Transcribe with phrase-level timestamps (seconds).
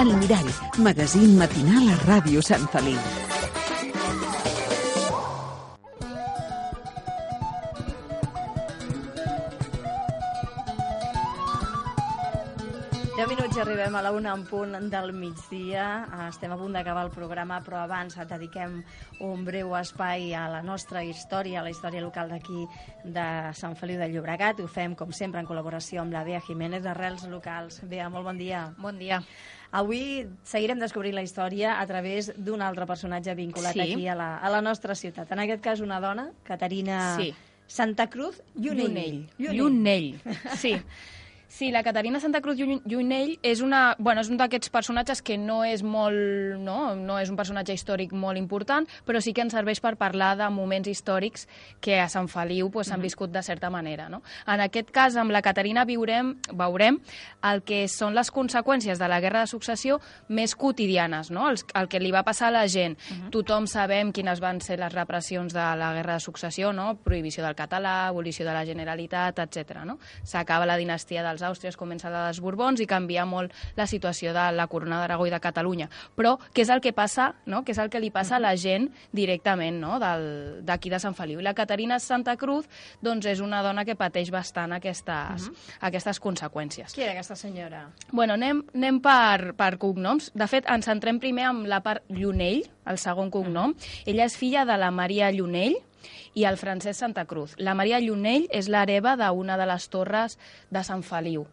[0.00, 0.46] El Mirall,
[0.78, 3.00] magazín matinal a Ràdio Sant Feliu.
[13.58, 16.06] Arribem a la una en punt del migdia.
[16.28, 18.76] Estem a punt d'acabar el programa, però abans et dediquem
[19.26, 22.68] un breu espai a la nostra història, a la història local d'aquí
[23.02, 23.26] de
[23.58, 24.62] Sant Feliu de Llobregat.
[24.62, 27.82] Ho fem, com sempre, en col·laboració amb la Bea Jiménez d'Arrels Locals.
[27.82, 28.68] Bea, molt bon dia.
[28.78, 29.24] Bon dia.
[29.70, 33.80] Avui seguirem descobrint la història a través d'un altre personatge vinculat Sí.
[33.80, 35.30] aquí a la, a la nostra ciutat.
[35.32, 37.34] En aquest cas, una dona, Caterina Sí.
[37.66, 39.26] Santa Cruz Llunell.
[39.36, 39.56] Llunell.
[39.58, 40.20] Llunell.
[40.56, 40.76] Sí.
[41.50, 45.38] Sí, la Caterina Santa Cruz Llu- Llunell és, una, bueno, és un d'aquests personatges que
[45.40, 49.54] no és molt, no, no és un personatge històric molt important, però sí que ens
[49.56, 51.46] serveix per parlar de moments històrics
[51.80, 54.10] que a Sant Feliu pues, s'han viscut de certa manera.
[54.12, 54.20] No?
[54.46, 57.00] En aquest cas, amb la Caterina viurem, veurem
[57.48, 61.48] el que són les conseqüències de la Guerra de Successió més quotidianes, no?
[61.48, 62.98] el, el que li va passar a la gent.
[63.32, 66.92] Tothom sabem quines van ser les repressions de la Guerra de Successió, no?
[67.02, 69.80] prohibició del català, abolició de la Generalitat, etc.
[69.88, 69.96] No?
[70.28, 74.48] S'acaba la dinastia dels Àustries, comença la dels Borbons i canvia molt la situació de
[74.54, 75.88] la corona d'Aragó i de Catalunya.
[76.16, 77.62] Però què és el que passa, no?
[77.64, 79.98] què és el que li passa a la gent directament no?
[79.98, 81.40] D'aquí de Sant Feliu?
[81.40, 82.68] I la Caterina Santa Cruz
[83.02, 85.48] doncs, és una dona que pateix bastant aquestes,
[85.80, 86.94] aquestes conseqüències.
[86.94, 87.86] Qui era aquesta senyora?
[88.10, 90.32] Bueno, anem, anem per, per cognoms.
[90.34, 93.74] De fet, ens centrem primer amb la part Llunell, el segon cognom.
[94.08, 95.76] Ella és filla de la Maria Llunell
[96.34, 97.54] i el Francesc Santa Cruz.
[97.58, 100.38] La Maria Llunell és l'hereva d'una de les torres
[100.70, 101.46] de Sant Feliu,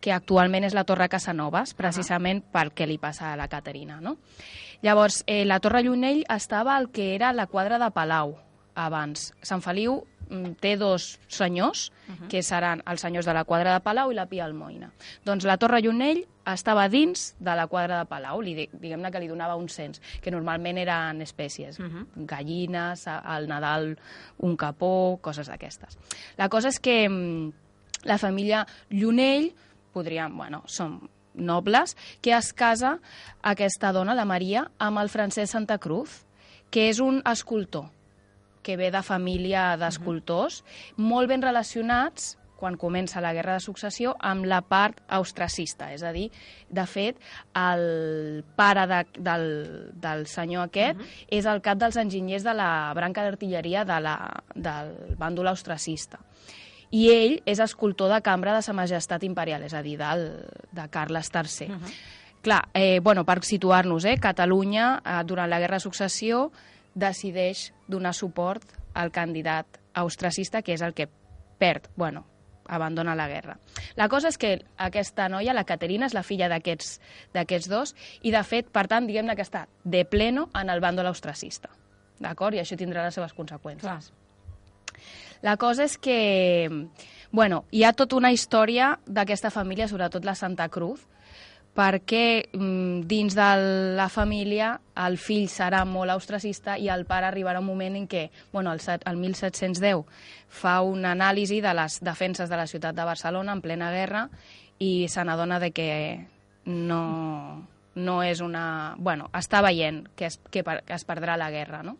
[0.00, 4.00] que actualment és la Torre Casanovas, precisament pel que li passa a la Caterina.
[4.00, 4.16] No?
[4.82, 8.36] Llavors, eh, la Torre Llunell estava al que era la quadra de Palau,
[8.74, 9.32] abans.
[9.42, 10.04] Sant Feliu
[10.60, 11.90] té dos senyors,
[12.28, 14.90] que seran els senyors de la quadra de Palau i la Pia Almoina.
[15.24, 19.20] Doncs la Torre Llunell estava dins de la quadra de Palau, li, di- diguem-ne que
[19.20, 21.78] li donava un cens, que normalment eren espècies,
[22.16, 23.98] gallines, a- al Nadal
[24.38, 25.98] un capó, coses d'aquestes.
[26.36, 27.52] La cosa és que mm,
[28.04, 29.52] la família Llunell,
[29.92, 31.00] podríem, bueno, són
[31.34, 32.98] nobles, que es casa
[33.42, 36.24] aquesta dona, la Maria, amb el Francesc Santa Cruz,
[36.70, 37.88] que és un escultor
[38.62, 40.62] que ve de família d'escultors,
[40.96, 46.10] molt ben relacionats quan comença la Guerra de Successió amb la part austracista, és a
[46.12, 46.26] dir,
[46.74, 47.20] de fet,
[47.54, 49.46] el pare de, del,
[49.94, 50.98] del senyor aquest
[51.30, 54.16] és el cap dels enginyers de la branca d'artilleria de la,
[54.54, 56.18] del bàndol austracista.
[56.90, 60.30] I ell és escultor de cambra de sa majestat imperial, és a dir, del,
[60.74, 61.76] de Carles III.
[62.42, 66.50] Clar, eh, bueno, per situar-nos, eh, Catalunya, eh, durant la Guerra de Successió,
[66.98, 71.08] decideix donar suport al candidat austracista, que és el que
[71.58, 72.24] perd, bueno,
[72.68, 73.56] abandona la guerra.
[73.96, 78.42] La cosa és que aquesta noia, la Caterina, és la filla d'aquests dos i, de
[78.44, 81.70] fet, per tant, diguem-ne que està de pleno en el bàndol austracista.
[82.20, 82.54] D'acord?
[82.54, 84.10] I això tindrà les seves conseqüències.
[85.46, 86.68] La cosa és que,
[87.30, 91.06] bueno, hi ha tota una història d'aquesta família, sobretot la Santa Cruz,
[91.78, 93.48] perquè mm, dins de
[93.94, 98.24] la família el fill serà molt austracista i el pare arribarà un moment en què,
[98.52, 100.02] bueno, el, set- el 1710
[100.50, 104.24] fa una anàlisi de les defenses de la ciutat de Barcelona en plena guerra
[104.82, 105.88] i se n'adona de que
[106.66, 107.64] no,
[107.94, 108.96] no és una...
[108.98, 111.96] Bueno, està veient que es, que, per- que es perdrà la guerra, no?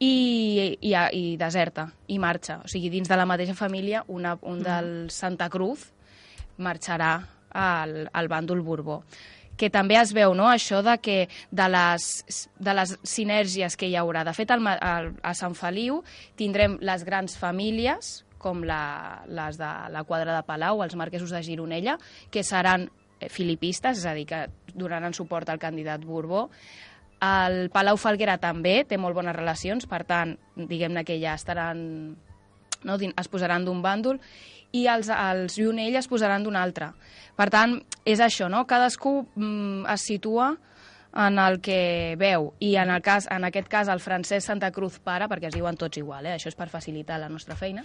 [0.00, 2.60] i, i, i deserta, i marxa.
[2.64, 5.88] O sigui, dins de la mateixa família, una, un del Santa Cruz
[6.56, 7.16] marxarà
[7.50, 9.02] al, al bàndol Borbó
[9.58, 11.16] que també es veu, no?, això de que
[11.50, 12.06] de les,
[12.62, 14.22] de les sinergies que hi haurà.
[14.24, 15.98] De fet, al, al, a Sant Feliu
[16.38, 21.42] tindrem les grans famílies, com la, les de la quadra de Palau, els marquesos de
[21.42, 21.98] Gironella,
[22.30, 22.86] que seran
[23.18, 24.44] eh, filipistes, és a dir, que
[24.78, 26.46] donaran suport al candidat Borbó.
[27.18, 31.82] El Palau Falguera també té molt bones relacions, per tant, diguem-ne que ja estaran
[32.84, 32.94] no?
[32.94, 34.20] es posaran d'un bàndol
[34.72, 36.92] i els, els Llunell es posaran d'un altre.
[37.38, 38.64] Per tant, és això, no?
[38.68, 40.52] Cadascú mm, es situa
[41.14, 42.52] en el que veu.
[42.60, 45.78] I en, el cas, en aquest cas el francès Santa Cruz pare, perquè es diuen
[45.78, 46.36] tots igual, eh?
[46.36, 47.82] això és per facilitar la nostra feina,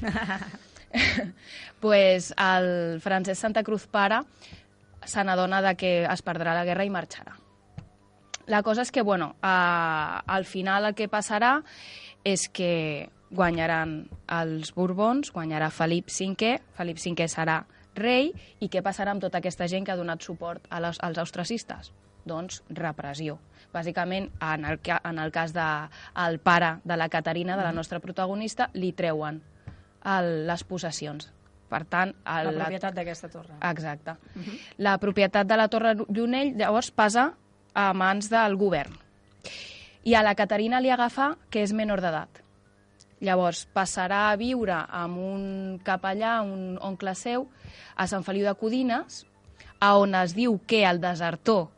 [1.83, 4.21] pues el francès Santa Cruz pare
[5.05, 7.35] se n'adona de que es perdrà la guerra i marxarà.
[8.47, 11.61] La cosa és que, bueno, a, al final el que passarà
[12.27, 13.95] és que guanyaran
[14.31, 17.63] els Borbons, guanyarà Felip V, Felip V serà
[17.95, 21.17] rei, i què passarà amb tota aquesta gent que ha donat suport a les, als
[21.17, 21.91] austracistes?
[22.25, 23.39] Doncs repressió.
[23.73, 25.89] Bàsicament, en el, en el cas del
[26.25, 29.41] el pare de la Caterina, de la nostra protagonista, li treuen
[30.05, 31.31] el, les possessions
[31.73, 33.55] Per tant, el, la propietat d'aquesta torre.
[33.71, 34.11] Exacte.
[34.35, 34.57] Uh -huh.
[34.77, 37.33] La propietat de la Torre Llunell llavors passa
[37.73, 38.93] a mans del govern.
[40.03, 42.42] I a la Caterina li agafa que és menor d'edat.
[43.23, 45.43] Llavors passarà a viure amb un
[45.83, 47.47] capellà, un oncle seu,
[47.95, 49.23] a Sant Feliu de Codines,
[49.79, 51.69] a on es diu que el desertor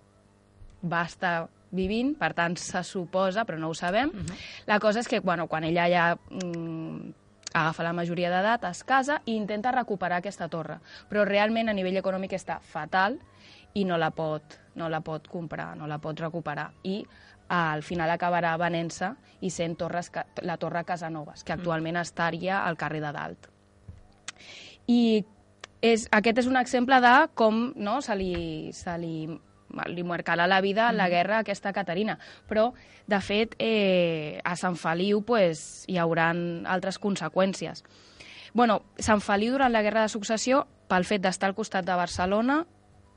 [0.86, 1.36] va estar
[1.76, 4.10] vivint, per tant se suposa, però no ho sabem.
[4.10, 4.40] Uh -huh.
[4.66, 7.14] La cosa és que bueno, quan ella ja mm,
[7.54, 10.80] agafa la majoria d'edat, es casa i intenta recuperar aquesta torre.
[11.10, 13.20] Però realment a nivell econòmic està fatal
[13.74, 16.72] i no la pot, no la pot comprar, no la pot recuperar.
[16.84, 17.06] I
[17.48, 19.12] al final acabarà venent-se
[19.46, 20.12] i sent torres,
[20.42, 23.50] la Torre Casanovas, que actualment estaria al carrer de Dalt.
[24.88, 25.02] I
[25.82, 28.36] és, aquest és un exemple de com no, se li,
[28.74, 29.18] se li
[29.92, 30.96] li marcarà la vida mm.
[30.96, 32.18] la guerra aquesta Caterina.
[32.48, 32.70] Però,
[33.08, 37.84] de fet, eh, a Sant Feliu pues, hi hauran altres conseqüències.
[38.54, 42.62] Bueno, Sant Feliu, durant la Guerra de Successió, pel fet d'estar al costat de Barcelona,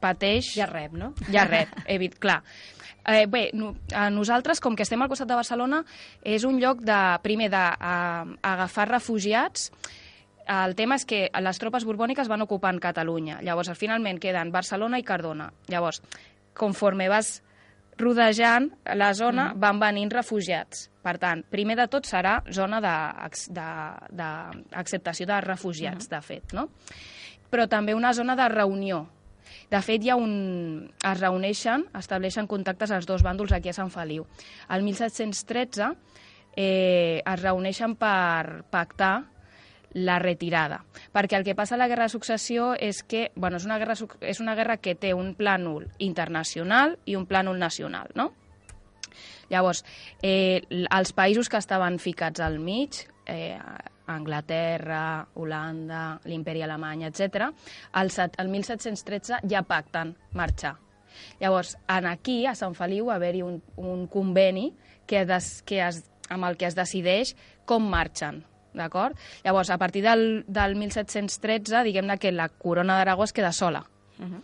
[0.02, 0.50] pateix...
[0.56, 1.12] Ja rep, no?
[1.30, 2.40] Ja rep, he clar.
[3.08, 5.80] Eh, bé, no, a nosaltres, com que estem al costat de Barcelona,
[6.20, 9.70] és un lloc de, primer, d'agafar refugiats,
[10.48, 13.40] el tema és que les tropes borbòniques van ocupant Catalunya.
[13.44, 15.52] Llavors, finalment, queden Barcelona i Cardona.
[15.68, 16.02] Llavors,
[16.56, 17.42] conforme vas
[17.98, 19.60] rodejant la zona, mm.
[19.60, 20.90] van venint refugiats.
[21.04, 26.10] Per tant, primer de tot serà zona d'acceptació de, de, de refugiats, mm.
[26.14, 26.68] de fet, no?
[27.48, 29.06] Però també una zona de reunió.
[29.70, 30.90] De fet, hi ha un...
[31.04, 34.26] es reuneixen, estableixen contactes als dos bàndols aquí a Sant Feliu.
[34.72, 35.90] El 1713
[36.56, 39.16] eh, es reuneixen per pactar
[39.94, 40.82] la retirada.
[41.14, 43.96] Perquè el que passa a la guerra de successió és que bueno, és, una guerra,
[44.20, 48.32] és una guerra que té un plànol internacional i un plànol nacional, no?
[49.48, 49.84] Llavors,
[50.22, 53.56] eh, els països que estaven ficats al mig, eh,
[54.08, 57.48] Anglaterra, Holanda, l'imperi alemany, etc.,
[58.00, 60.76] el, el 1713 ja pacten marxar.
[61.40, 64.70] Llavors, en aquí, a Sant Feliu, va haver-hi un, un conveni
[65.06, 67.34] que, des, que es, amb el que es decideix
[67.68, 68.44] com marxen
[68.78, 69.18] d'acord?
[69.44, 73.84] Llavors, a partir del, del 1713, diguem-ne que la corona d'Aragó es queda sola.
[74.18, 74.42] Uh -huh.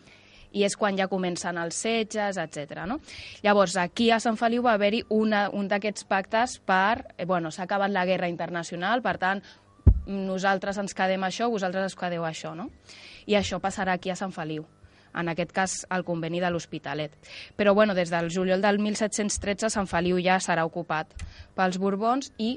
[0.54, 2.84] I és quan ja comencen els setges, etc.
[2.86, 3.00] No?
[3.42, 7.04] Llavors, aquí a Sant Feliu va haver-hi un d'aquests pactes per...
[7.18, 9.42] Eh, bueno, s'ha acabat la guerra internacional, per tant,
[10.06, 12.70] nosaltres ens quedem això, vosaltres us quedeu això, no?
[13.26, 14.66] I això passarà aquí a Sant Feliu
[15.14, 17.12] en aquest cas el conveni de l'Hospitalet.
[17.56, 21.14] Però bueno, des del juliol del 1713 Sant Feliu ja serà ocupat
[21.54, 22.56] pels Borbons i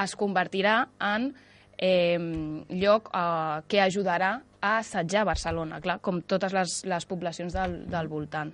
[0.00, 1.32] es convertirà en
[1.80, 7.80] eh, lloc eh, que ajudarà a assetjar Barcelona, clar, com totes les, les poblacions del,
[7.90, 8.52] del voltant.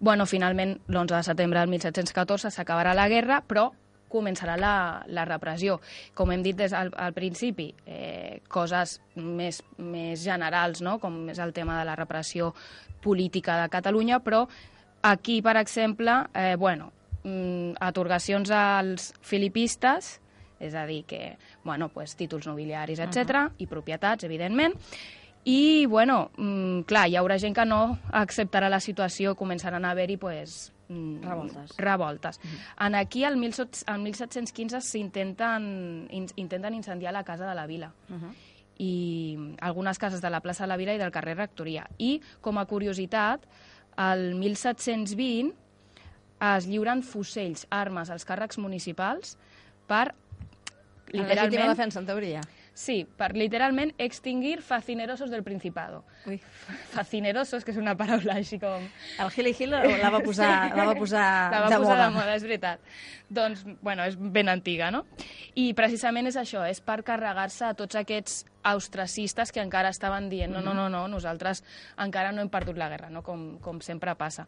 [0.00, 3.66] Bueno, finalment, l'11 de setembre del 1714 s'acabarà la guerra, però
[4.10, 4.74] començarà la,
[5.12, 5.76] la repressió.
[6.16, 10.96] Com hem dit des al, al principi, eh, coses més, més generals, no?
[11.02, 12.54] com és el tema de la repressió
[13.04, 14.46] política de Catalunya, però
[15.02, 16.92] aquí, per exemple, eh, bueno,
[17.22, 20.18] mm, atorgacions als filipistes,
[20.60, 23.50] és a dir, que, bueno, pues, títols nobiliaris, etc uh -huh.
[23.58, 24.74] i propietats, evidentment,
[25.44, 30.16] i, bueno, mm, clar, hi haurà gent que no acceptarà la situació, començaran a haver-hi,
[30.18, 31.76] pues, mm, revoltes.
[31.78, 32.38] revoltes.
[32.38, 32.86] Uh -huh.
[32.86, 37.92] En aquí, el, 1715, s'intenten in, intenten incendiar la casa de la vila.
[38.08, 38.34] Uh -huh
[38.80, 41.84] i algunes cases de la plaça de la Vila i del carrer Rectoria.
[41.98, 43.44] I, com a curiositat,
[44.00, 45.52] el 1720
[46.56, 49.36] es lliuren fusells, armes als càrrecs municipals
[49.90, 50.14] per
[51.12, 51.62] literalment...
[51.62, 52.42] La defensa, en teoria.
[52.80, 56.04] Sí, per literalment extingir fascinerosos del Principado.
[56.26, 56.38] Ui.
[56.94, 58.86] Fascinerosos, que és una paraula així com...
[59.20, 62.06] El Gili Gil la va posar, la va posar, la va de, posar moda.
[62.06, 62.36] de moda.
[62.38, 62.86] és veritat.
[63.28, 65.02] Doncs, bueno, és ben antiga, no?
[65.58, 70.52] I precisament és això, és per carregar-se a tots aquests austracistes que encara estaven dient
[70.52, 71.62] no, no, no, no, nosaltres
[72.00, 73.22] encara no hem perdut la guerra, no?
[73.24, 74.46] com, com sempre passa.